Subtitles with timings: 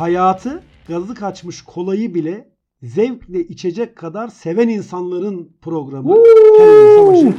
[0.00, 2.48] hayatı gazı kaçmış kolayı bile
[2.82, 6.14] zevkle içecek kadar seven insanların programı
[6.58, 7.34] Kelime Savaşı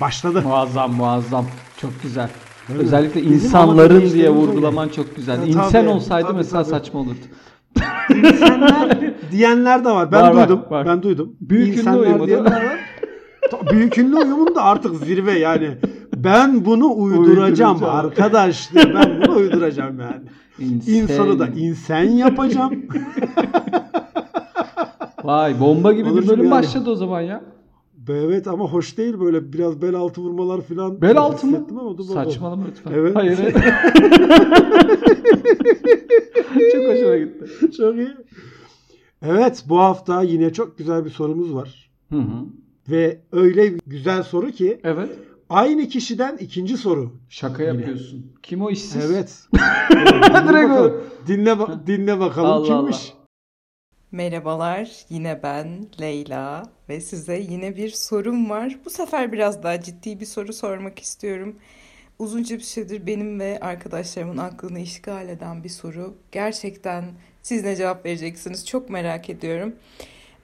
[0.00, 0.42] başladı.
[0.42, 1.46] Muazzam muazzam.
[1.80, 2.28] Çok güzel.
[2.68, 2.74] Mi?
[2.78, 5.38] Özellikle Bizim insanların diye vurgulaman çok güzel.
[5.38, 6.70] Ya, İnsan tabii, olsaydı tabii, mesela tabii.
[6.74, 7.18] saçma olurdu.
[8.14, 8.98] İnsanlar
[9.32, 10.12] diyenler de var.
[10.12, 10.64] Ben Var, var, duydum.
[10.70, 10.86] var.
[10.86, 11.36] Ben duydum.
[11.40, 12.78] Büyük ünlü İnsanlar diyenler var.
[13.70, 15.68] Büyük ünlü uyumun da artık zirve yani.
[16.16, 17.84] Ben bunu uyduracağım Uyduracağım.
[17.84, 20.22] arkadaş diye ben bunu uyduracağım yani.
[20.58, 22.72] İnsanı da insan yapacağım.
[25.24, 26.50] Vay bomba gibi bir Onurcuğum bölüm yani.
[26.50, 27.42] başladı o zaman ya.
[28.08, 31.02] evet ama hoş değil böyle biraz bel altı vurmalar falan.
[31.02, 31.66] Bel altı mı?
[31.70, 32.04] ama dur.
[32.04, 32.92] Saçmalama lütfen.
[32.94, 33.16] Evet.
[33.16, 33.38] Hayır.
[33.38, 33.52] hayır.
[36.72, 37.70] çok hoşuma gitti.
[37.76, 38.08] Çok iyi.
[39.22, 41.90] Evet bu hafta yine çok güzel bir sorumuz var.
[42.10, 42.44] Hı hı.
[42.90, 45.10] Ve öyle güzel soru ki Evet.
[45.50, 47.16] Aynı kişiden ikinci soru.
[47.28, 48.32] Şaka yapıyorsun.
[48.42, 49.10] Kim o işsiz?
[49.10, 49.38] Evet.
[49.90, 51.00] dinle Direkt o.
[51.26, 53.12] Dinle, ba- dinle bakalım Allah kimmiş?
[54.12, 58.78] Merhabalar, yine ben Leyla ve size yine bir sorum var.
[58.84, 61.56] Bu sefer biraz daha ciddi bir soru sormak istiyorum.
[62.18, 66.14] Uzunca bir süredir benim ve arkadaşlarımın aklını işgal eden bir soru.
[66.32, 67.04] Gerçekten
[67.42, 69.74] siz ne cevap vereceksiniz çok merak ediyorum.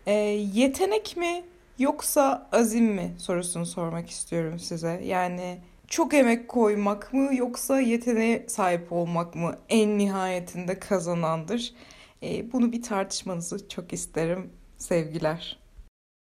[0.07, 0.13] Ee,
[0.55, 1.43] yetenek mi
[1.81, 5.01] yoksa azim mi sorusunu sormak istiyorum size.
[5.05, 11.73] Yani çok emek koymak mı yoksa yeteneğe sahip olmak mı en nihayetinde kazanandır?
[12.23, 14.51] Ee, bunu bir tartışmanızı çok isterim.
[14.77, 15.59] Sevgiler.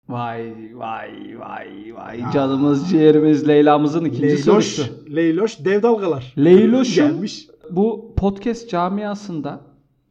[0.10, 2.20] Vay vay vay vay.
[2.20, 2.32] Ya.
[2.34, 5.16] Canımız ciğerimiz Leyla'mızın ikinci Leyloş, sorusu.
[5.16, 6.34] Leyloş dev dalgalar.
[6.38, 7.48] Leyloş'un gelmiş.
[7.72, 9.62] bu podcast camiasında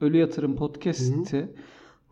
[0.00, 1.48] Ölü Yatırım Podcast'i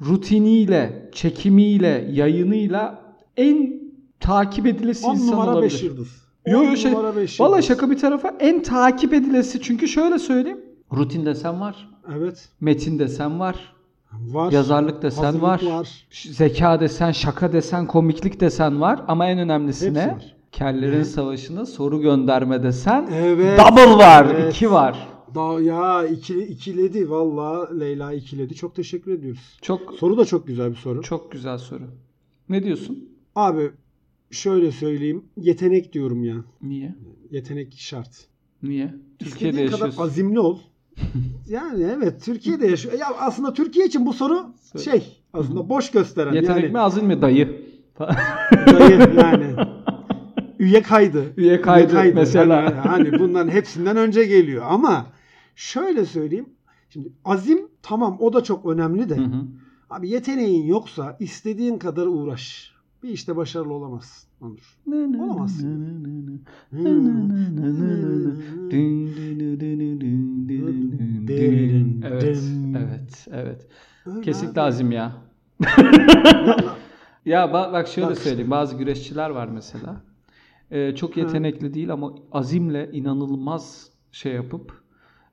[0.00, 3.07] rutiniyle, çekimiyle, yayınıyla
[3.38, 3.80] en
[4.20, 5.72] takip edilesi 10 insan numara olabilir.
[5.72, 6.08] 5 yıldız.
[6.46, 6.92] Yo yo 10 şey.
[6.92, 10.60] numara 5 Valla şaka bir tarafa en takip edilesi çünkü şöyle söyleyeyim.
[10.96, 11.88] Rutin desen var.
[12.16, 12.48] Evet.
[12.60, 13.74] Metin desen var.
[14.12, 14.52] Var.
[14.52, 15.62] Yazarlık desen var.
[15.64, 16.06] var.
[16.10, 19.02] Zeka desen, şaka desen, komiklik desen var.
[19.08, 20.18] Ama en önemlisi ne?
[20.52, 23.08] Kellerin Savaşı'na soru gönderme desen.
[23.14, 23.60] Evet.
[23.60, 24.26] Double var.
[24.34, 24.54] Evet.
[24.54, 25.08] iki var.
[25.34, 28.54] Da, ya ikili, ikiledi valla Leyla ikiledi.
[28.54, 29.58] Çok teşekkür ediyoruz.
[29.62, 31.02] Çok Soru da çok güzel bir soru.
[31.02, 31.82] çok güzel soru.
[32.48, 33.08] Ne diyorsun?
[33.38, 33.70] Abi
[34.30, 35.24] şöyle söyleyeyim.
[35.36, 36.34] Yetenek diyorum ya.
[36.62, 36.94] Niye?
[37.30, 38.26] Yetenek şart.
[38.62, 38.94] Niye?
[39.18, 40.58] Türkiye'de İstediğin kadar azimli ol.
[41.48, 42.98] yani evet Türkiye'de yaşıyor.
[42.98, 44.84] Ya aslında Türkiye için bu soru Söyle.
[44.84, 46.32] şey aslında boş gösteren.
[46.32, 47.62] Yetenek yani, mi azil mi dayı?
[48.66, 49.56] Dayı yani.
[50.58, 51.32] Üye kaydı.
[51.36, 52.60] Üye kaydı mesela.
[52.62, 55.06] Yani hani bunların hepsinden önce geliyor ama
[55.56, 56.48] şöyle söyleyeyim.
[56.90, 59.16] Şimdi azim tamam o da çok önemli de.
[59.16, 59.44] Hı hı.
[59.90, 62.77] Abi yeteneğin yoksa istediğin kadar uğraş.
[63.02, 64.28] Bir işte başarılı olamazsın.
[64.40, 64.78] Onur.
[65.22, 65.98] Olamazsın.
[72.04, 72.38] Evet,
[72.74, 73.66] evet, evet.
[74.24, 75.12] Kesinlikle azim ya.
[77.24, 78.50] Ya bak, bak şöyle Bak söyleyeyim.
[78.50, 80.00] Bazı güreşçiler var mesela.
[80.70, 84.82] Ee, çok yetenekli değil ama azimle inanılmaz şey yapıp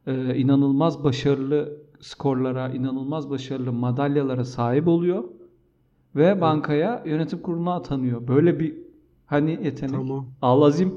[0.07, 5.23] e, inanılmaz başarılı skorlara, inanılmaz başarılı madalyalara sahip oluyor
[6.15, 8.27] ve bankaya yönetim kuruluna atanıyor.
[8.27, 8.75] Böyle bir
[9.25, 9.93] hani yetenek.
[9.93, 10.25] Tamam.
[10.41, 10.93] Al azim.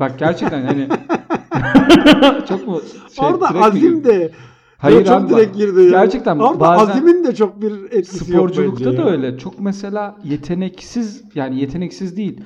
[0.00, 0.88] Bak gerçekten hani
[2.48, 2.80] çok mu
[3.16, 4.32] şey, Orada azim de
[4.78, 5.90] Hayır çok abi, direkt girdi ya.
[5.90, 9.08] Gerçekten Orada bazen azimin de çok bir etkisi yok sporculukta bence da ya.
[9.08, 9.38] öyle.
[9.38, 12.40] Çok mesela yeteneksiz yani yeteneksiz değil.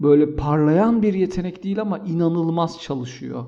[0.00, 3.44] Böyle parlayan bir yetenek değil ama inanılmaz çalışıyor.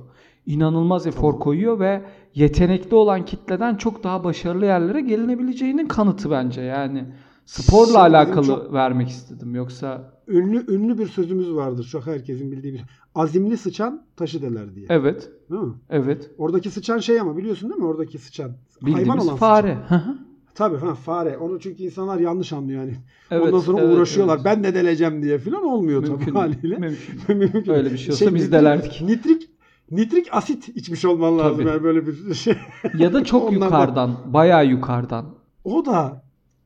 [0.46, 2.02] İnanılmaz efor koyuyor ve
[2.34, 6.60] yetenekli olan kitleden çok daha başarılı yerlere gelinebileceğinin kanıtı bence.
[6.60, 7.04] Yani
[7.46, 9.54] sporla Şimdi alakalı çok- vermek istedim.
[9.54, 11.84] Yoksa Ünlü ünlü bir sözümüz vardır.
[11.92, 12.82] Çok herkesin bildiği bir.
[13.14, 14.86] Azimli sıçan taşı deler diye.
[14.88, 15.72] evet, Değil mi?
[15.90, 16.30] evet.
[16.38, 17.86] Oradaki sıçan şey ama biliyorsun değil mi?
[17.86, 18.44] Oradaki sıçan.
[18.82, 19.78] Hayvan Bildiğimiz olan fare.
[19.82, 20.18] sıçan.
[20.54, 21.38] Tabii ha fare.
[21.38, 22.94] Onu çünkü insanlar yanlış anlıyor yani.
[23.30, 24.34] Evet, Ondan sonra evet, uğraşıyorlar.
[24.36, 24.44] evet.
[24.44, 26.76] Ben de deleceğim diye falan olmuyor Mümkün tabii haliyle.
[26.78, 27.20] mümkün.
[27.38, 27.72] Mümkün.
[27.72, 29.02] Öyle bir şey olsa biz nitrik- delerdik.
[29.02, 29.50] Nitrik
[29.90, 31.68] nitrik asit içmiş olman lazım Tabii.
[31.68, 32.54] yani böyle bir şey.
[32.98, 35.26] ya da çok yukarıdan, bayağı yukarıdan
[35.64, 36.23] O da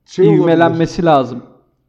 [0.09, 0.43] şey olabilir.
[0.43, 1.43] ivmelenmesi lazım.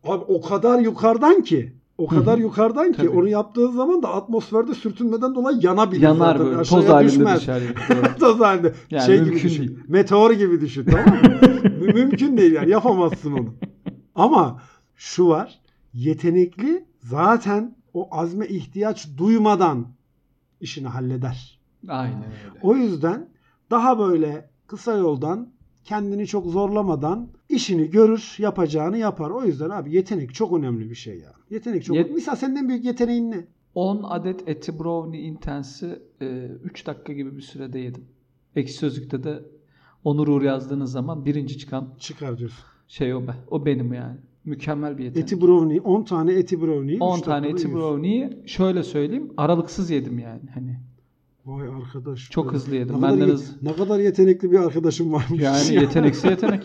[0.03, 3.09] Abi o kadar yukarıdan ki o kadar yukarıdan ki Tabii.
[3.09, 6.01] onu yaptığın zaman da atmosferde sürtünmeden dolayı yanabilir.
[6.01, 6.45] Yanar zaten.
[6.45, 7.45] böyle Aşağıya toz halinde düşmez.
[8.19, 8.73] toz halinde.
[8.91, 9.67] Yani şey gibi düşün.
[9.67, 9.79] değil.
[9.87, 11.39] Meteor gibi düşün tamam mı?
[11.79, 13.53] Mü- mümkün değil yani yapamazsın onu.
[14.15, 14.61] Ama
[14.95, 15.59] şu var.
[15.93, 19.87] Yetenekli zaten o azme ihtiyaç duymadan
[20.61, 21.59] işini halleder.
[21.87, 22.59] Aynen öyle.
[22.61, 23.29] O yüzden
[23.71, 25.49] daha böyle kısa yoldan
[25.83, 29.29] kendini çok zorlamadan işini görür, yapacağını yapar.
[29.29, 31.33] O yüzden abi yetenek çok önemli bir şey ya.
[31.49, 32.13] Yetenek çok Yet-.
[32.13, 33.47] Misal senin en büyük yeteneğin ne?
[33.75, 35.99] 10 adet eti brownie intensi
[36.63, 38.05] 3 dakika gibi bir sürede yedim.
[38.55, 39.43] Ekşi Sözlük'te de
[40.03, 42.65] Onur Uğur yazdığınız zaman birinci çıkan Çıkar diyorsun.
[42.87, 43.31] şey o be.
[43.51, 44.17] O benim yani.
[44.45, 45.23] Mükemmel bir yetenek.
[45.23, 45.81] Eti brownie.
[45.81, 46.97] 10 tane eti brownie.
[46.99, 50.49] 10 üç tane eti brownie'yi şöyle söyleyeyim aralıksız yedim yani.
[50.53, 50.79] Hani
[51.45, 52.29] Vay arkadaş.
[52.31, 52.95] Çok hızlı yedim.
[52.95, 53.53] Ne kadar, Benden ye- hızlı.
[53.61, 55.41] ne kadar yetenekli bir arkadaşım varmış.
[55.41, 55.81] yani ya.
[55.81, 56.63] yeteneksi yetenek.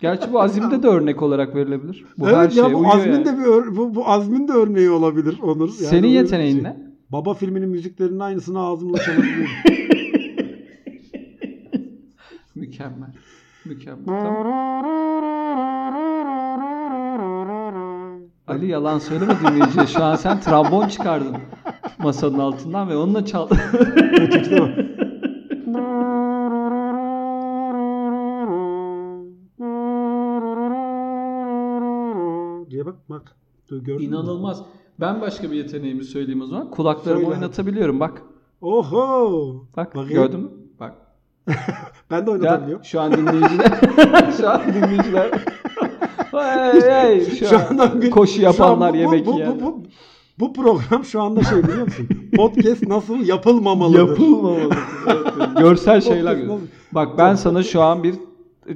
[0.00, 2.04] Gerçi bu azimde de örnek olarak verilebilir.
[2.18, 3.24] Bu her evet şeye ya bu Azmin yani.
[3.24, 5.68] de bir ör- bu, bu Azmin de örneği olabilir Onur.
[5.68, 6.62] Yani Senin yeteneğin şey.
[6.62, 6.76] ne?
[7.12, 9.50] Baba filminin müziklerinin aynısını ağzımla çalabiliyorum.
[12.54, 13.12] Mükemmel.
[13.64, 14.04] Mükemmel.
[14.06, 14.46] Tamam.
[18.46, 19.86] Ali yalan söyleme dinleyiciye.
[19.86, 21.36] Şu an sen trombon çıkardın
[22.02, 23.50] masanın altından ve onunla bak.
[32.70, 33.36] diye bak bak.
[33.70, 34.02] Gördün mü?
[34.04, 34.62] İnanılmaz.
[35.00, 36.70] Ben başka bir yeteneğimi söyleyeyim o zaman.
[36.70, 37.34] Kulaklarımı Söyle.
[37.34, 38.22] oynatabiliyorum bak.
[38.60, 39.64] Oho.
[39.76, 40.08] Bak Bakayım.
[40.22, 40.50] gördün mü?
[40.80, 40.94] Bak.
[42.10, 42.84] Ben de Ya, oynatabiliyorum.
[42.84, 43.80] şu an dinleyiciler
[44.36, 45.30] şu an dinleyiciler
[46.32, 49.60] hey, hey, şu, Şu an koşu şu an yapanlar bu- yemek bu, bu, yiyen.
[49.60, 49.82] bu, bu,
[50.40, 52.08] bu program şu anda şey biliyor musun?
[52.36, 54.08] Podcast nasıl yapılmamalıdır.
[54.08, 54.70] Yapılmamalı.
[55.58, 56.48] Görsel şeyler.
[56.48, 56.60] Nasıl-
[56.92, 58.14] Bak ben sana şu an bir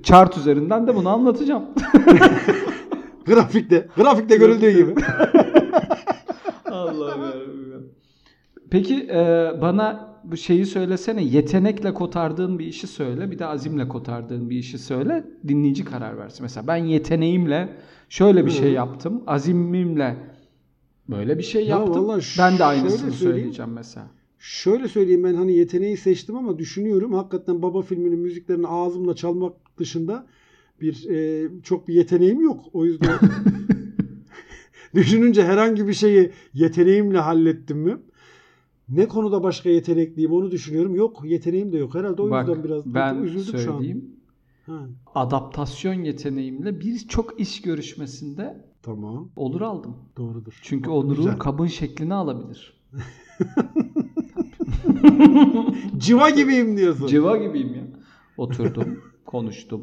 [0.03, 1.63] chart üzerinden de bunu anlatacağım.
[3.27, 3.89] Grafikte.
[3.97, 4.95] Grafikte görüldüğü gibi.
[6.71, 7.89] Allah'ım yarabbim.
[8.71, 11.25] Peki e, bana bu şeyi söylesene.
[11.25, 13.31] Yetenekle kotardığın bir işi söyle.
[13.31, 15.25] Bir de azimle kotardığın bir işi söyle.
[15.49, 16.43] Dinleyici karar versin.
[16.43, 17.69] Mesela ben yeteneğimle
[18.09, 19.23] şöyle bir şey yaptım.
[19.27, 20.17] Azimimle
[21.09, 22.05] böyle bir şey Ya yaptım.
[22.05, 23.13] vallahi Ben de aynısını söyleyeyim.
[23.43, 24.07] söyleyeceğim mesela.
[24.39, 30.27] Şöyle söyleyeyim ben hani yeteneği seçtim ama düşünüyorum hakikaten baba filminin müziklerini ağzımla çalmak dışında
[30.81, 32.61] bir e, çok bir yeteneğim yok.
[32.73, 33.19] O yüzden
[34.95, 37.97] düşününce herhangi bir şeyi yeteneğimle hallettim mi?
[38.89, 40.95] Ne konuda başka yetenekliyim onu düşünüyorum.
[40.95, 41.95] Yok yeteneğim de yok.
[41.95, 43.77] Herhalde o Bak yüzden biraz ben üzüldüm şu an.
[43.79, 44.11] söyleyeyim.
[44.67, 49.97] Ha, Adaptasyon yeteneğimle birçok iş görüşmesinde tamam olur aldım.
[50.17, 50.59] doğrudur.
[50.63, 51.33] Çünkü Çok Onur güzel.
[51.33, 52.77] Uğur kabın şeklini alabilir.
[55.99, 57.07] Civa gibiyim diyorsun.
[57.07, 57.83] Civa gibiyim ya.
[58.37, 59.83] Oturdum, konuştum.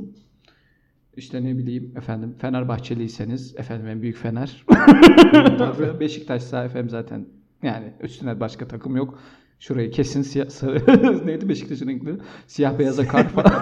[1.17, 4.65] İşte ne bileyim efendim Fenerbahçeliyseniz efendim en büyük Fener.
[5.99, 7.25] Beşiktaşsa efendim zaten
[7.63, 9.19] yani üstüne başka takım yok.
[9.59, 12.17] Şurayı kesin siyah sarı neydi Beşiktaş'ın renkleri?
[12.47, 13.53] Siyah beyaza kart falan.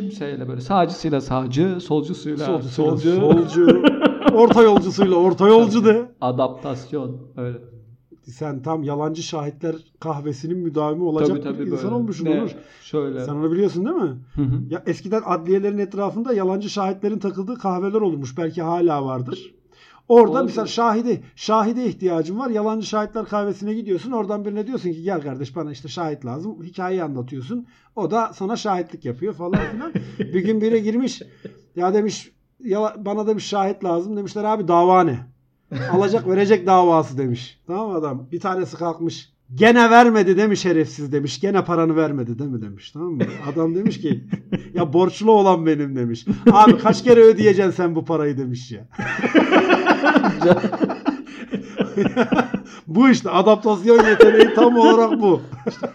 [0.00, 3.16] Kimseyle böyle sağcısıyla sağcı, solcusuyla Solcusuyla solcu.
[3.20, 3.82] solcu.
[4.34, 6.12] orta yolcusuyla orta yolcu de.
[6.20, 7.58] Adaptasyon öyle.
[8.22, 11.94] Sen tam yalancı şahitler kahvesinin müdavimi olacak Tabii bir tabii insan böyle.
[11.94, 12.40] olmuşsun Ne?
[12.40, 12.50] Onur.
[12.82, 13.24] Şöyle.
[13.24, 14.16] Sen onu biliyorsun değil mi?
[14.34, 14.60] Hı hı.
[14.70, 18.38] Ya eskiden adliyelerin etrafında yalancı şahitlerin takıldığı kahveler olurmuş.
[18.38, 19.54] Belki hala vardır.
[20.08, 20.46] Orada Olabilir.
[20.46, 22.50] mesela şahidi, şahide ihtiyacın var.
[22.50, 24.12] Yalancı şahitler kahvesine gidiyorsun.
[24.12, 26.62] Oradan birine diyorsun ki gel kardeş bana işte şahit lazım.
[26.62, 27.66] Hikayeyi anlatıyorsun.
[27.96, 29.92] O da sana şahitlik yapıyor falan filan.
[30.18, 31.22] bir gün biri girmiş.
[31.76, 32.32] Ya demiş
[32.64, 34.16] ya bana demiş şahit lazım.
[34.16, 35.18] Demişler abi dava ne?
[35.92, 37.60] Alacak verecek davası demiş.
[37.66, 38.26] Tamam adam?
[38.32, 39.31] Bir tanesi kalkmış.
[39.54, 41.40] Gene vermedi demiş şerefsiz demiş.
[41.40, 42.90] Gene paranı vermedi değil mi demiş.
[42.90, 43.22] Tamam mı?
[43.52, 44.24] Adam demiş ki
[44.74, 46.26] ya borçlu olan benim demiş.
[46.52, 48.86] Abi kaç kere ödeyeceksin sen bu parayı demiş ya.
[52.86, 55.40] bu işte adaptasyon yeteneği tam olarak bu.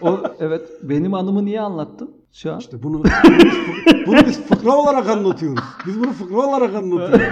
[0.00, 2.58] O, evet benim anımı niye anlattın şu an?
[2.58, 5.64] İşte bunu, bunu, biz, bunu biz fıkra olarak anlatıyoruz.
[5.86, 7.26] Biz bunu fıkra olarak anlatıyoruz.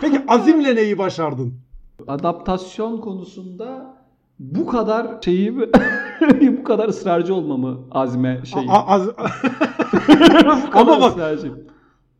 [0.00, 1.54] Peki azimle neyi başardın?
[2.06, 3.96] Adaptasyon konusunda
[4.38, 5.56] bu kadar şeyi
[6.58, 8.66] bu kadar ısrarcı olmamı azme şeyi.
[8.68, 9.08] A- az-
[10.66, 11.58] bu kadar Ama bak- ısrarcıyım.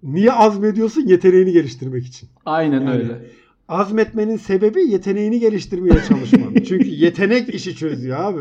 [0.02, 1.00] Niye azmediyorsun?
[1.06, 2.28] Yeteneğini geliştirmek için.
[2.46, 3.26] Aynen Yani- öyle.
[3.68, 6.54] Azmetmenin sebebi yeteneğini geliştirmeye çalışman.
[6.54, 8.40] Çünkü yetenek işi çözüyor abi.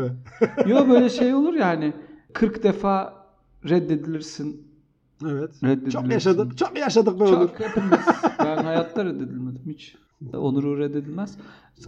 [0.66, 1.92] Yo böyle şey olur yani
[2.32, 3.14] 40 defa
[3.68, 4.66] reddedilirsin.
[5.24, 5.50] Evet.
[5.64, 5.90] Reddedilirsin.
[6.00, 6.58] Çok yaşadık.
[6.58, 7.28] Çok yaşadık Onur.
[7.28, 7.98] Çok hepimiz.
[8.38, 9.94] Ben hayatta reddedilmedim hiç.
[10.32, 11.38] Onur'u reddedilmez.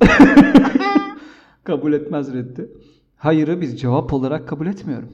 [1.64, 2.70] kabul etmez reddi.
[3.16, 5.08] Hayırı biz cevap olarak kabul etmiyorum.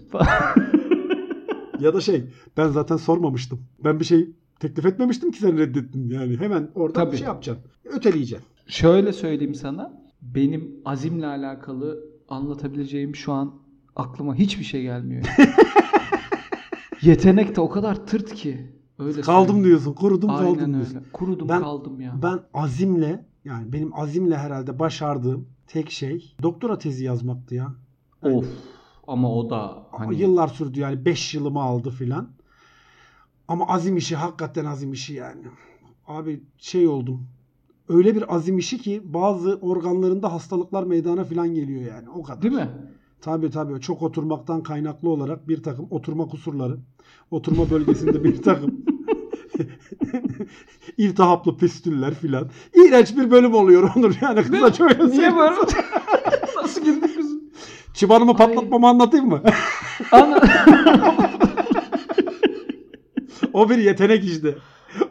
[1.81, 2.25] Ya da şey
[2.57, 3.61] ben zaten sormamıştım.
[3.85, 6.37] Ben bir şey teklif etmemiştim ki sen reddettin yani.
[6.37, 7.13] Hemen orada Tabii.
[7.13, 7.65] bir şey yapacaksın.
[7.85, 8.47] Öteleyeceksin.
[8.67, 10.03] Şöyle söyleyeyim sana.
[10.23, 13.55] Benim azimle alakalı anlatabileceğim şu an
[13.97, 15.25] aklıma hiçbir şey gelmiyor.
[17.03, 18.73] Yetenek de o kadar tırt ki.
[19.07, 19.65] Öyle Kaldım söyleyeyim.
[19.65, 19.93] diyorsun.
[19.93, 20.73] Kurudum Aynen kaldım öyle.
[20.75, 21.03] diyorsun.
[21.13, 22.19] Kurudum Ben- kaldım ya.
[22.23, 27.75] Ben azimle yani benim azimle herhalde başardığım tek şey doktora tezi yazmaktı ya.
[28.23, 28.47] Of.
[29.07, 32.29] Ama o da hani Yıllar sürdü yani 5 yılımı aldı filan.
[33.49, 35.43] Ama azim işi hakikaten azim işi yani.
[36.07, 37.27] Abi şey oldum.
[37.89, 42.11] Öyle bir azim işi ki bazı organlarında hastalıklar meydana filan geliyor yani.
[42.11, 42.43] O kadar.
[42.43, 42.69] değil mi?
[43.21, 46.79] Tabii tabii çok oturmaktan kaynaklı olarak bir takım oturma kusurları,
[47.31, 48.82] oturma bölgesinde bir takım
[50.99, 52.49] iltihaplı pistüller filan.
[52.75, 55.57] İğrenç bir bölüm oluyor Onur yani kısaca öyle Niye böyle?
[56.57, 57.33] Nasıl girdik biz?
[57.95, 59.43] Çıbanımı patlatmamı anlatayım mı?
[60.13, 60.43] Ana-
[63.53, 64.55] o bir yetenek işte.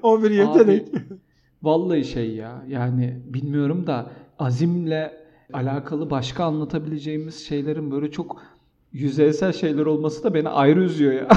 [0.03, 0.87] O bir yetenek.
[0.87, 1.03] Abi,
[1.63, 5.13] vallahi şey ya yani bilmiyorum da azimle
[5.53, 8.41] alakalı başka anlatabileceğimiz şeylerin böyle çok
[8.93, 11.27] yüzeysel şeyler olması da beni ayrı üzüyor ya.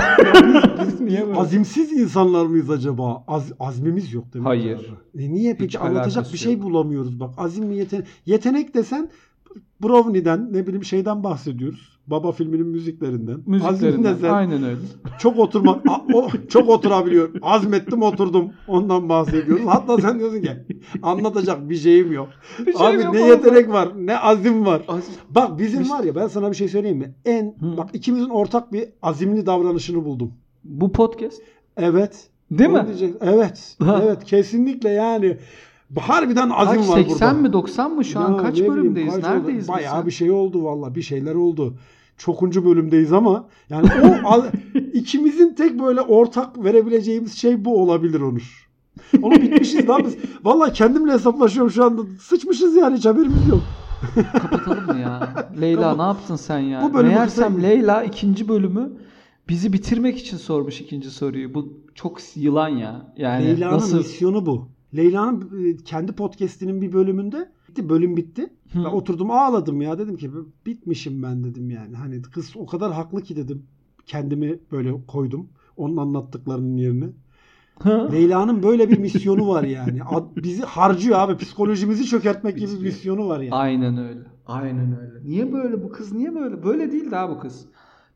[0.86, 1.38] Biz niye böyle?
[1.38, 3.24] Azimsiz insanlar mıyız acaba?
[3.28, 4.46] Az, azmimiz yok demek.
[4.46, 4.92] Hayır.
[5.18, 6.62] E niye peki Hiç anlatacak bir şey yok.
[6.62, 7.30] bulamıyoruz bak.
[7.36, 8.06] Azim mi yetenek?
[8.26, 9.10] Yetenek desen
[9.82, 11.94] Brownie'den ne bileyim şeyden bahsediyoruz.
[12.06, 13.32] Baba filminin müziklerinden.
[13.32, 14.16] Azim Müziklerinden.
[14.16, 14.76] desen Aynen öyle.
[15.18, 17.28] çok oturmak a- o, çok oturabiliyor.
[17.42, 18.52] Azmettim oturdum.
[18.68, 19.66] Ondan bahsediyoruz.
[19.66, 20.50] Hatta sen diyorsun ki
[21.02, 22.28] anlatacak bir şeyim yok.
[22.66, 23.30] Bir şeyim Abi yok ne oğlum.
[23.30, 24.82] yetenek var, ne azim var.
[24.88, 25.14] Azim.
[25.30, 27.14] Bak bizim Biz- var ya ben sana bir şey söyleyeyim mi?
[27.24, 27.76] En Hı.
[27.76, 30.32] bak ikimizin ortak bir azimli davranışını buldum.
[30.64, 31.42] Bu podcast
[31.76, 32.28] Evet.
[32.50, 32.86] değil Onu mi?
[32.88, 33.76] diyecek- Evet.
[33.82, 34.00] Ha.
[34.04, 35.36] Evet kesinlikle yani
[36.00, 37.48] harbiden azim Kaç, var 80 burada.
[37.48, 39.14] mi 90 mı şu an Ya kaç ne bileyim, bölümdeyiz?
[39.14, 39.24] kaç?
[39.24, 40.06] Neredeyiz Bayağı ya?
[40.06, 40.94] bir şey oldu valla.
[40.94, 41.74] Bir şeyler oldu.
[42.18, 43.88] Çokuncu bölümdeyiz ama yani
[44.26, 44.42] o
[44.92, 48.68] ikimizin tek böyle ortak verebileceğimiz şey bu olabilir Onur.
[49.22, 50.16] Onu bitmişiz daha biz.
[50.44, 52.02] Valla kendimle hesaplaşıyorum şu anda.
[52.20, 53.60] Sıçmışız yani hiç haberimiz yok.
[54.32, 55.34] Kapatalım mı ya?
[55.60, 55.98] Leyla Tamam.
[55.98, 56.82] ne yaptın sen ya?
[56.82, 58.92] Bu Meğersem Leyla ikinci bölümü
[59.48, 61.54] bizi bitirmek için sormuş ikinci soruyu.
[61.54, 63.12] Bu çok yılan ya.
[63.16, 63.96] Yani Leyla'nın nasıl?
[63.96, 64.68] misyonu bu.
[64.96, 68.42] Leyla'nın e, kendi podcast'inin bir bölümünde bitti, bölüm bitti.
[68.72, 68.78] Hı.
[68.78, 70.30] Ben oturdum ağladım ya dedim ki
[70.66, 71.96] bitmişim ben dedim yani.
[71.96, 73.62] Hani kız o kadar haklı ki dedim.
[74.06, 75.48] Kendimi böyle koydum.
[75.76, 77.08] Onun anlattıklarının yerine.
[78.12, 80.02] Leyla'nın böyle bir misyonu var yani.
[80.04, 81.36] Ad- Bizi harcıyor abi.
[81.36, 83.54] Psikolojimizi çökertmek gibi bir misyonu var yani.
[83.54, 84.20] Aynen öyle.
[84.46, 85.24] Aynen öyle.
[85.24, 86.62] Niye böyle bu kız niye böyle?
[86.64, 87.66] Böyle değil daha bu kız.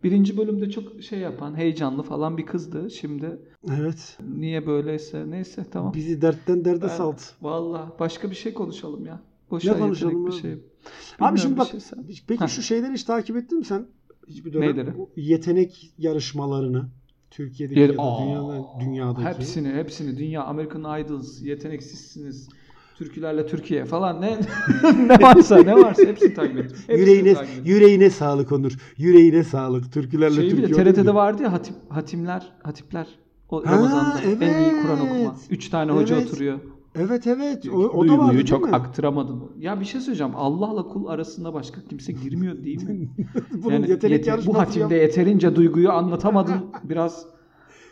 [0.05, 2.91] Birinci bölümde çok şey yapan, heyecanlı falan bir kızdı.
[2.91, 3.39] Şimdi
[3.79, 4.19] Evet.
[4.37, 5.93] niye böyleyse neyse tamam.
[5.95, 7.21] Bizi dertten derde Ben- saldı.
[7.43, 9.21] Valla başka bir şey konuşalım ya.
[9.51, 10.41] Boş Ne konuşalım bir abi?
[10.41, 10.53] şey.
[10.53, 10.59] Abi
[11.19, 12.49] Bilmiyorum, şimdi bir bak şey sen- peki Heh.
[12.49, 13.87] şu şeyleri hiç takip ettin mi sen?
[14.29, 14.99] Hiçbir dönem Neyleri?
[14.99, 16.89] bu yetenek yarışmalarını
[17.31, 19.29] Türkiye'deki Yer- ya da dünyada, dünyadaki.
[19.29, 20.19] Hepsini, hepsini.
[20.19, 22.49] Dünya, American Idols, yeteneksizsiniz.
[22.99, 24.39] Türkülerle Türkiye falan ne
[25.09, 26.77] ne varsa ne varsa hepsini takip ettim.
[26.87, 27.65] Hepsini Yüreğine, takip ettim.
[27.67, 28.73] yüreğine sağlık Onur.
[28.97, 29.93] Yüreğine sağlık.
[29.93, 30.69] Türkülerle Şey Türkiye.
[30.69, 30.93] bile?
[30.95, 33.07] TRT'de vardı ya hatim, hatimler, hatipler.
[33.49, 35.11] O Ha, Ramazan'da en iyi Kur'an evet.
[35.13, 35.35] okuma.
[35.51, 36.27] Üç tane hoca Evet.
[36.29, 36.59] oturuyor.
[36.95, 37.69] Evet evet.
[37.73, 39.53] O, o da vardı çok aktıramadım.
[39.59, 40.33] Ya bir şey söyleyeceğim.
[40.37, 43.09] Allah'la kul arasında başka kimse girmiyor değil mi?
[43.53, 46.55] Bunun Yani yetenek yete- bu hatimde yap- yeterince duyguyu anlatamadın.
[46.85, 47.27] Biraz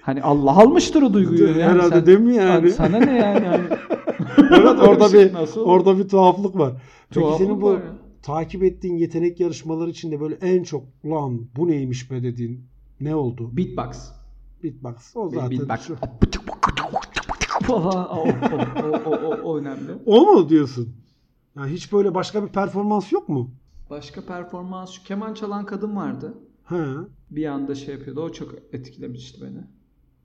[0.07, 1.49] hani Allah almıştır o duyguyu.
[1.49, 2.71] Yani Herhalde sen- değil mi yani?
[2.71, 3.47] Sana ne yani?
[3.47, 3.65] Hani
[4.61, 6.73] evet orada bir nasıl orada bir tuhaflık var.
[7.11, 7.83] Peki Tuhaflık senin bu ya.
[8.23, 12.65] takip ettiğin yetenek yarışmaları içinde böyle en çok lan bu neymiş be dediğin
[13.01, 13.51] ne oldu?
[13.57, 13.97] Beatbox.
[14.65, 15.17] Beatbox.
[15.17, 15.51] O zaten.
[15.51, 15.81] Beatbox.
[15.81, 15.97] şu-
[17.69, 19.93] o, o, o, o önemli.
[20.07, 20.89] O mu diyorsun?
[21.57, 23.51] Yani hiç böyle başka bir performans yok mu?
[23.91, 26.35] Başka performans şu keman çalan kadın vardı.
[26.65, 26.77] He.
[27.31, 28.21] Bir anda şey yapıyordu.
[28.21, 29.59] O çok etkilemişti beni.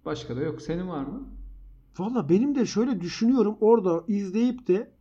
[0.06, 0.62] Başka da yok.
[0.62, 1.24] Senin var mı?
[2.00, 4.92] Valla benim de şöyle düşünüyorum orada izleyip de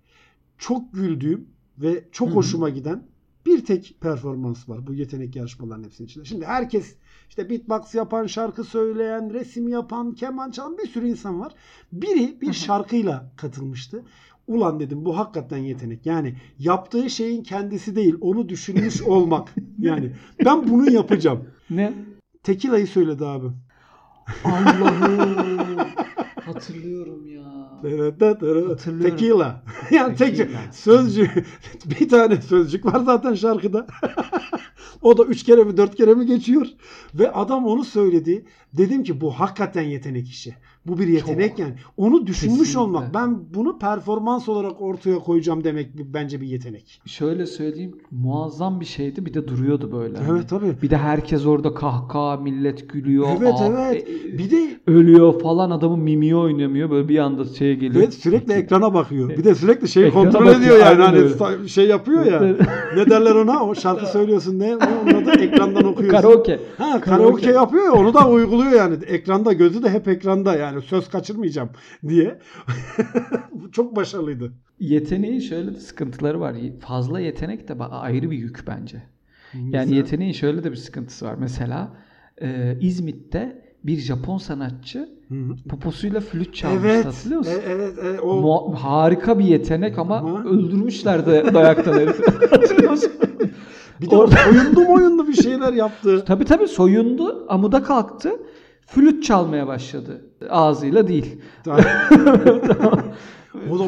[0.58, 3.10] çok güldüğüm ve çok hoşuma giden
[3.46, 6.24] bir tek performans var bu yetenek yarışmalarının hepsinin içinde.
[6.24, 6.94] Şimdi herkes
[7.28, 11.54] işte beatbox yapan, şarkı söyleyen, resim yapan, keman çalan bir sürü insan var.
[11.92, 14.04] Biri bir şarkıyla katılmıştı.
[14.46, 16.06] Ulan dedim bu hakikaten yetenek.
[16.06, 19.54] Yani yaptığı şeyin kendisi değil, onu düşünmüş olmak.
[19.78, 20.12] Yani
[20.44, 21.44] ben bunu yapacağım.
[21.70, 21.92] Ne?
[22.42, 23.46] Tekila'yı söyledi abi.
[24.44, 25.78] Allah'ım.
[26.44, 27.42] Hatırlıyorum ya.
[28.70, 29.10] Hatırlıyorum.
[29.10, 29.62] Tequila.
[29.90, 31.46] yani tek sözcük
[31.84, 33.86] bir tane sözcük var zaten şarkıda.
[35.02, 36.66] o da üç kere mi dört kere mi geçiyor.
[37.14, 38.44] Ve adam onu söyledi.
[38.72, 40.54] Dedim ki bu hakikaten yetenek işi.
[40.86, 41.58] Bu bir yetenek Çok.
[41.58, 41.72] yani.
[41.96, 42.78] Onu düşünmüş Kesinlikle.
[42.78, 43.14] olmak.
[43.14, 47.00] Ben bunu performans olarak ortaya koyacağım demek bence bir yetenek.
[47.06, 47.96] Şöyle söyleyeyim.
[48.10, 49.26] Muazzam bir şeydi.
[49.26, 50.18] Bir de duruyordu böyle.
[50.18, 50.28] Hani.
[50.30, 50.76] Evet tabii.
[50.82, 53.28] Bir de herkes orada kahkaha, millet gülüyor.
[53.40, 54.08] Evet Aa, evet.
[54.08, 56.90] e- Bir de ölüyor falan adamın mimiği oynamıyor.
[56.90, 58.06] Böyle bir anda şeye geliyor.
[58.06, 59.28] ve sürekli ekrana bakıyor.
[59.28, 61.02] Bir de sürekli şeyi Ekrana kontrol bakıyor, ediyor yani.
[61.38, 62.40] Hani şey yapıyor ya.
[62.96, 63.64] ne derler ona?
[63.64, 64.76] O şarkı söylüyorsun ne?
[64.76, 65.30] onun adı?
[65.30, 66.16] Ekrandan okuyorsun.
[66.20, 66.60] Karaoke.
[66.78, 67.10] Ha Karaoke.
[67.10, 68.94] karaoke yapıyor ya onu da uyguluyor yani.
[69.06, 71.70] Ekranda gözü de hep ekranda yani söz kaçırmayacağım
[72.08, 72.38] diye.
[73.72, 74.52] Çok başarılıydı.
[74.80, 76.56] Yeteneğin şöyle de sıkıntıları var.
[76.80, 79.02] Fazla yetenek de ayrı bir yük bence.
[79.54, 81.34] Yani Mesela- yeteneğin şöyle de bir sıkıntısı var.
[81.38, 81.92] Mesela
[82.42, 85.56] e, İzmit'te bir Japon sanatçı Hı hı.
[85.68, 87.04] poposuyla flüt çalmıştı Evet.
[87.04, 87.52] hatırlıyor musun?
[87.52, 92.22] e- evet, e, o Mua- harika bir yetenek ama Ama- öldürmüşler de dayaktan herifi.
[92.50, 93.12] Hatırlıyor musun?
[94.00, 96.24] Bir de Orada- oyundu oyundu bir şeyler yaptı.
[96.26, 98.30] Tabii tabii soyundu, amuda kalktı.
[98.90, 100.24] Flüt çalmaya başladı.
[100.50, 101.40] Ağzıyla değil.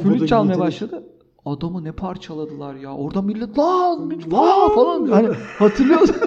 [0.02, 1.04] Flüt çalmaya başladı.
[1.44, 2.94] Adamı ne parçaladılar ya.
[2.94, 4.20] Orada millet lan, Lan!
[4.32, 5.06] lan falan.
[5.06, 5.28] Hani
[5.58, 6.16] hatırlıyorsun.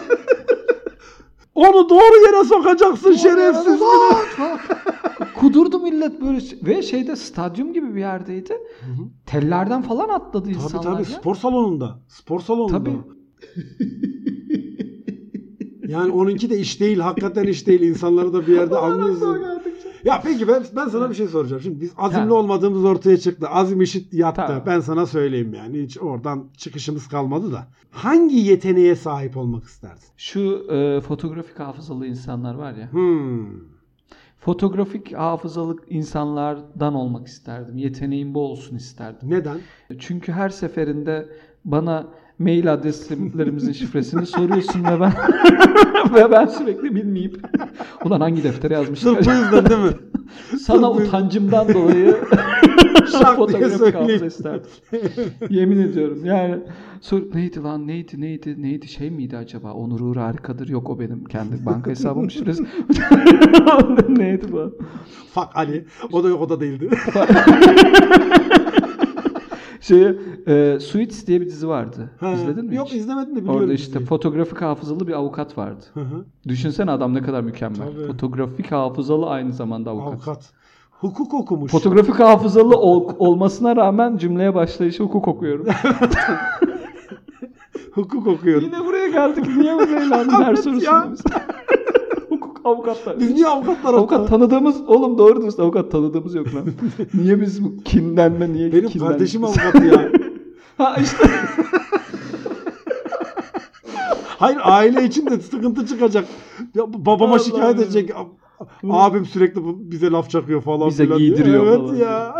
[1.55, 3.81] Onu doğru yere sokacaksın şerefsiz.
[3.81, 4.59] Lan falan.
[5.39, 8.53] Kudurdu millet böyle ve şeyde stadyum gibi bir yerdeydi.
[8.53, 9.07] Hı hı.
[9.25, 10.83] Tellerden falan atladı Tabii insanlar.
[10.83, 11.19] tabii ya.
[11.19, 11.99] spor salonunda.
[12.07, 12.77] Spor salonunda.
[12.77, 12.97] Tabii.
[15.87, 16.99] Yani onunki de iş değil.
[16.99, 17.81] Hakikaten iş değil.
[17.81, 19.39] İnsanları da bir yerde anlıyorsun.
[20.03, 21.61] Ya peki ben ben sana bir şey soracağım.
[21.61, 22.33] Şimdi biz azimli Ha.
[22.33, 23.47] olmadığımız ortaya çıktı.
[23.49, 24.43] Azim eşit yattı.
[24.47, 24.63] Tamam.
[24.65, 25.83] Ben sana söyleyeyim yani.
[25.83, 27.67] Hiç oradan çıkışımız kalmadı da.
[27.91, 30.03] Hangi yeteneğe sahip olmak isterdin?
[30.17, 32.91] Şu e, fotoğrafik hafızalı insanlar var ya.
[32.91, 33.45] Hmm.
[34.39, 37.77] Fotoğrafik hafızalı insanlardan olmak isterdim.
[37.77, 39.29] Yeteneğim bu olsun isterdim.
[39.31, 39.57] Neden?
[39.99, 41.29] Çünkü her seferinde
[41.65, 42.07] bana
[42.39, 45.13] mail adreslerimizin şifresini soruyorsun ve ben
[46.15, 47.37] ve ben sürekli bilmeyip
[48.05, 49.91] ulan hangi deftere yazmışım Sırf bu yüzden değil mi?
[50.59, 52.17] sana utancımdan dolayı
[53.77, 53.95] söyleyeyim.
[53.95, 54.69] hafıza isterdim.
[55.49, 56.25] Yemin ediyorum.
[56.25, 56.55] Yani
[57.01, 59.73] sor, neydi lan neydi neydi neydi şey miydi acaba?
[59.73, 60.67] Onur Uğur harikadır.
[60.69, 62.63] Yok o benim kendi banka hesabım şifresi.
[64.09, 64.77] neydi bu?
[65.33, 65.85] Fuck Ali.
[66.11, 66.89] O da yok o da değildi.
[69.87, 72.09] Şey, e, Suits diye bir dizi vardı.
[72.19, 72.93] Ha, İzledin mi Yok hiç?
[72.93, 73.61] izlemedim de biliyorum.
[73.61, 74.05] Orada işte diziyi.
[74.05, 75.83] fotoğrafik hafızalı bir avukat vardı.
[75.93, 76.25] Hı hı.
[76.47, 77.77] Düşünsene adam ne kadar mükemmel.
[77.77, 78.07] Tabii.
[78.07, 80.07] Fotoğrafik hafızalı aynı zamanda avukat.
[80.27, 80.53] Avukat.
[80.91, 81.71] Hukuk okumuş.
[81.71, 85.65] Fotoğrafik hafızalı ol- olmasına rağmen cümleye başlayışı hukuk okuyorum.
[87.91, 88.63] Hukuk okuyorum.
[88.65, 89.45] Yine buraya geldik.
[89.57, 91.09] Niye bu Zeynep'in her Evet sorusunda ya.
[91.11, 91.23] biz?
[92.29, 93.19] hukuk avukatlar.
[93.19, 94.29] Biz niye avukatlar Avukat hatta?
[94.29, 96.65] tanıdığımız oğlum doğru diyorsun avukat tanıdığımız yok lan.
[97.13, 99.11] niye biz bu kinlenme niye Benim kinlenme?
[99.11, 100.11] kardeşim avukat ya.
[100.77, 101.17] Ha işte
[104.39, 106.25] Hayır aile için de sıkıntı çıkacak.
[106.75, 107.83] Ya, babama Allah şikayet Allah.
[107.83, 108.11] edecek.
[108.89, 111.29] Abim sürekli bize laf çakıyor falan Bize filan diye.
[111.29, 111.95] giydiriyor evet falan.
[111.95, 112.35] ya.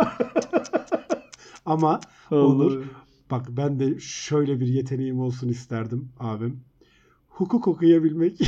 [1.66, 2.72] Ama olur.
[2.72, 2.84] Allah'ım.
[3.30, 6.60] Bak ben de şöyle bir yeteneğim olsun isterdim abim.
[7.28, 8.38] Hukuk okuyabilmek.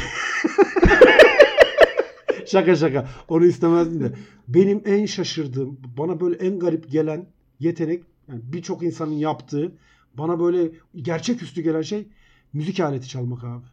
[2.50, 3.08] Şaka şaka.
[3.28, 4.12] Onu istemezdim de.
[4.48, 7.26] Benim en şaşırdığım, bana böyle en garip gelen
[7.60, 9.72] yetenek, yani birçok insanın yaptığı,
[10.14, 12.08] bana böyle gerçeküstü gelen şey
[12.52, 13.64] müzik aleti çalmak abi.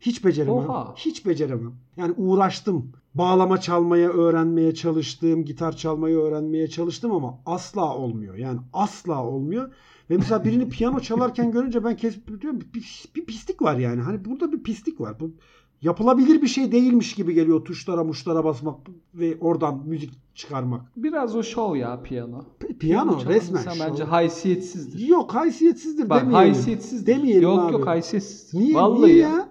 [0.00, 0.54] Hiç beceremem.
[0.54, 0.94] Oha.
[0.96, 1.72] Hiç beceremem.
[1.96, 2.92] Yani uğraştım.
[3.14, 5.44] Bağlama çalmaya öğrenmeye çalıştım.
[5.44, 8.34] Gitar çalmayı öğrenmeye çalıştım ama asla olmuyor.
[8.34, 9.72] Yani asla olmuyor.
[10.10, 14.02] Ve mesela birini piyano çalarken görünce ben kes diyorum bir, bir pislik var yani.
[14.02, 15.20] Hani burada bir pislik var.
[15.20, 15.32] Bu
[15.82, 18.76] yapılabilir bir şey değilmiş gibi geliyor tuşlara muşlara basmak
[19.14, 20.80] ve oradan müzik çıkarmak.
[20.96, 22.44] Biraz o şov ya piyano.
[22.58, 23.62] P- piyano çalan resmen.
[23.62, 23.86] şov.
[23.88, 25.08] bence haysiyetsizdir.
[25.08, 26.34] Yok haysiyetsizdir Bak demeyelim.
[26.34, 27.14] haysiyetsizdir.
[27.14, 27.72] Demeyelim yok abi.
[27.72, 28.54] yok haysiyetsiz.
[28.54, 29.48] Niye, Vallahi niye ya.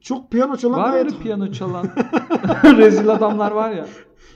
[0.00, 1.86] Çok piyano çalan Var öyle piyano çalan
[2.64, 3.86] rezil adamlar var ya.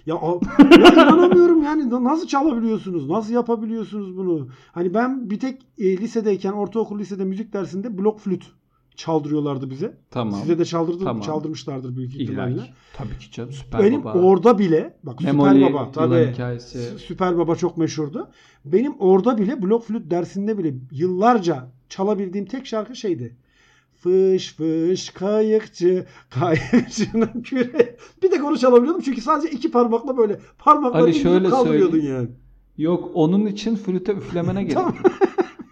[0.06, 0.40] Ya, o-
[0.80, 3.08] ya inanamıyorum yani Na- nasıl çalabiliyorsunuz?
[3.08, 4.48] Nasıl yapabiliyorsunuz bunu?
[4.72, 8.44] Hani ben bir tek e, lisedeyken ortaokul lisede müzik dersinde blok flüt
[8.96, 9.96] çaldırıyorlardı bize.
[10.10, 10.40] Tamam.
[10.40, 11.22] Size de çaldırdı, Tamam.
[11.22, 12.60] çaldırmışlardır büyük ihtimalle.
[12.96, 14.18] Tabii ki canım süper Benim baba.
[14.18, 16.32] orada bile bak Memoli Süper Baba tabii.
[16.32, 16.78] hikayesi.
[16.78, 18.28] Sü- Süper Baba çok meşhurdu.
[18.64, 23.36] Benim orada bile blok flüt dersinde bile yıllarca çalabildiğim tek şarkı şeydi.
[24.00, 27.96] Fış fış kayıkçı kayıkçının küre.
[28.22, 32.14] Bir tek onu çalabiliyordum çünkü sadece iki parmakla böyle parmakla indirip şöyle kaldırıyordun söyleyeyim.
[32.16, 32.28] yani.
[32.78, 34.84] Yok onun için flüte üflemene gerek.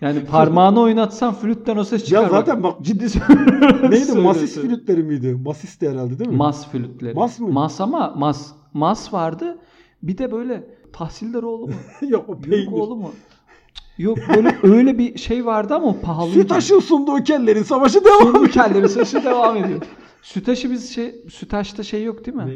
[0.04, 0.14] Yok.
[0.14, 2.22] Yani parmağını oynatsan flütten o ses çıkar.
[2.22, 4.20] Ya zaten bak ciddi neydi söylüyorsun.
[4.20, 5.38] masis flütleri miydi?
[5.44, 6.36] Masisti herhalde değil mi?
[6.36, 7.14] Mas flütleri.
[7.14, 7.48] Mas mı?
[7.52, 8.52] Mas ama mas.
[8.72, 9.58] Mas vardı.
[10.02, 11.72] Bir de böyle Tahsildaroğlu mu?
[12.08, 12.72] Yok o Yok peynir.
[12.72, 13.10] oğlu mu?
[13.98, 16.40] Yok böyle öyle bir şey vardı ama o pahalıydı.
[16.40, 18.34] Sütaş'ın sunduğu kellerin savaşı devam.
[18.34, 19.80] Şimdi kelleri saçı devam ediyor.
[20.22, 22.46] Sütaş'ı biz şey, Sütaş'ta şey yok değil mi?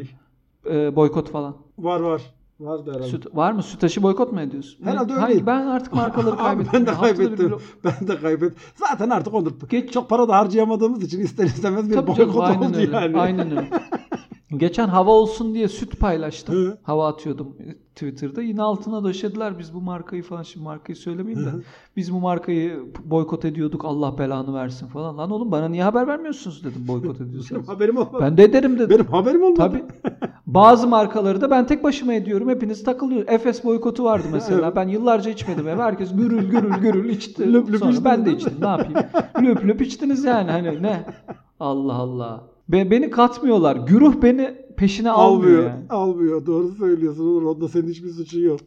[0.65, 0.75] Ne?
[0.75, 1.57] Ee, boykot falan.
[1.77, 2.21] Var var.
[2.59, 3.07] Vardı herhalde.
[3.09, 3.63] Süt, var mı?
[3.63, 4.85] Sütaş'ı boykot mu ediyorsun?
[4.85, 5.45] Herhalde Hangi- öyleydi.
[5.45, 6.71] Ben artık markaları kaybettim.
[6.73, 7.49] ben de bir kaybettim.
[7.49, 8.55] blok- Ben de kaybettim.
[8.75, 12.43] Zaten artık onu Geç- çok para da harcayamadığımız için ister istemez bir Tabii canım boykot
[12.49, 12.95] aynen oldu öyle.
[12.95, 13.19] yani.
[13.19, 13.69] Aynen öyle.
[14.57, 16.55] Geçen hava olsun diye süt paylaştım.
[16.55, 16.77] Hı.
[16.83, 17.55] Hava atıyordum
[17.95, 18.41] Twitter'da.
[18.41, 20.43] Yine altına döşediler biz bu markayı falan.
[20.43, 21.49] Şimdi markayı söylemeyeyim de.
[21.51, 21.61] Hı.
[21.97, 23.85] Biz bu markayı boykot ediyorduk.
[23.85, 25.17] Allah belanı versin falan.
[25.17, 27.67] Lan oğlum bana niye haber vermiyorsunuz dedim boykot Benim ediyorsanız.
[27.67, 28.17] haberim olmadı.
[28.21, 28.89] ben de ederim dedim.
[28.89, 29.57] Benim haberim olmadı.
[29.57, 29.83] Tabii.
[30.53, 32.49] Bazı markaları da ben tek başıma ediyorum.
[32.49, 33.23] Hepiniz takılıyor.
[33.27, 34.75] Efes boykotu vardı mesela.
[34.75, 35.81] Ben yıllarca içmedim eve.
[35.81, 37.53] Herkes gürül gürül gürül içti.
[37.53, 38.41] Löp löp Sonra içtiniz ben de değil mi?
[38.41, 38.55] içtim.
[38.61, 38.93] Ne yapayım?
[39.41, 40.51] löp löp içtiniz yani.
[40.51, 41.05] Hani ne?
[41.59, 42.43] Allah Allah.
[42.69, 43.75] Be- beni katmıyorlar.
[43.75, 45.63] Güruh beni peşine almıyor, almıyor.
[45.69, 45.85] yani.
[45.89, 46.45] Almıyor.
[46.45, 47.23] Doğru söylüyorsun.
[47.23, 47.43] Onur.
[47.43, 48.59] Onda senin hiçbir suçun yok.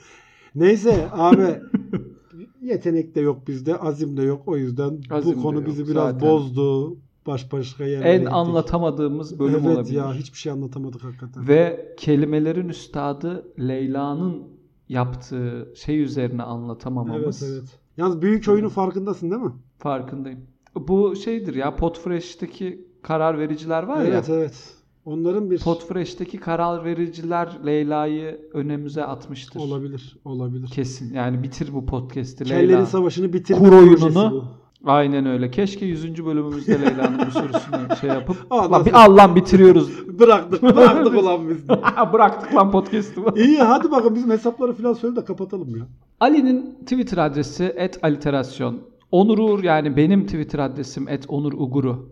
[0.54, 1.46] Neyse abi.
[2.62, 4.42] Yetenek de yok bizde, azim de yok.
[4.46, 6.28] O yüzden Azim de bu konu yok bizi biraz zaten.
[6.30, 6.96] bozdu.
[7.28, 8.32] Baş başka yerlere En gittik.
[8.34, 9.94] anlatamadığımız bölüm evet olabilir.
[9.94, 11.48] ya hiçbir şey anlatamadık hakikaten.
[11.48, 14.42] Ve kelimelerin üstadı Leyla'nın
[14.88, 17.78] yaptığı şey üzerine anlatamamamız Evet evet.
[17.96, 19.52] Yalnız büyük oyunun farkındasın değil mi?
[19.78, 20.40] farkındayım.
[20.88, 24.04] Bu şeydir ya Podfresh'teki karar vericiler var ya.
[24.04, 24.74] Evet evet.
[25.04, 29.60] Onların bir Podfresh'teki karar vericiler Leyla'yı önümüze atmıştır.
[29.60, 30.66] olabilir, olabilir.
[30.66, 31.14] Kesin.
[31.14, 32.86] Yani bitir bu podcast'i Kellerin Leyla.
[32.86, 34.44] savaşını bitirme Kur oyununu.
[34.84, 35.50] Aynen öyle.
[35.50, 36.26] Keşke 100.
[36.26, 40.18] bölümümüzde Leyla'nın bu sorusunu şey yapıp lan bir Allah bitiriyoruz.
[40.18, 41.68] Bıraktık, bıraktık ulan biz.
[42.12, 43.20] Bıraktık lan podcast'ı.
[43.44, 45.86] İyi hadi bakalım bizim hesapları falan söyle de kapatalım ya.
[46.20, 48.80] Ali'nin Twitter adresi @aliterasyon.
[49.12, 52.08] Onur Uğur yani benim Twitter adresim @onuruguru.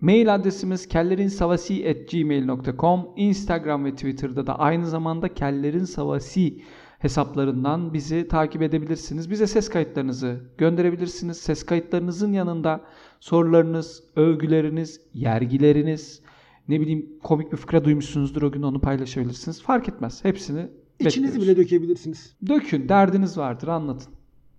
[0.00, 3.00] Mail adresimiz kellerinsavasi@gmail.com.
[3.16, 6.58] Instagram ve Twitter'da da aynı zamanda Kellerin Savasi
[7.06, 9.30] hesaplarından bizi takip edebilirsiniz.
[9.30, 11.36] Bize ses kayıtlarınızı gönderebilirsiniz.
[11.38, 12.80] Ses kayıtlarınızın yanında
[13.20, 16.22] sorularınız, övgüleriniz, yergileriniz,
[16.68, 19.62] ne bileyim komik bir fıkra duymuşsunuzdur o gün onu paylaşabilirsiniz.
[19.62, 20.24] Fark etmez.
[20.24, 20.68] Hepsini
[21.00, 21.42] İçinizi bekliyoruz.
[21.42, 22.36] bile dökebilirsiniz.
[22.48, 24.12] Dökün, derdiniz vardır, anlatın.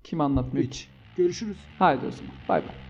[0.03, 0.79] Kim anlatmıyor ki?
[1.15, 1.57] Görüşürüz.
[1.79, 2.33] Haydi o zaman.
[2.49, 2.86] Bay bay.